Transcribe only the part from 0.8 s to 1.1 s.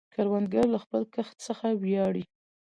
خپل